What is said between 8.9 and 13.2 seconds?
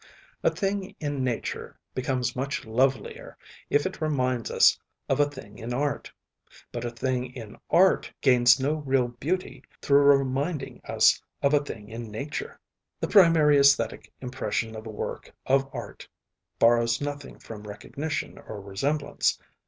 beauty through reminding us of a thing in Nature. The